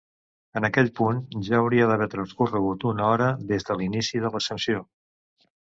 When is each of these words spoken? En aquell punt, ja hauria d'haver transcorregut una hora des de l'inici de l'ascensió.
En 0.59 0.63
aquell 0.69 0.87
punt, 0.99 1.19
ja 1.49 1.59
hauria 1.65 1.89
d'haver 1.91 2.07
transcorregut 2.15 2.87
una 2.93 3.07
hora 3.11 3.31
des 3.53 3.69
de 3.69 3.79
l'inici 3.83 4.23
de 4.25 4.37
l'ascensió. 4.39 4.83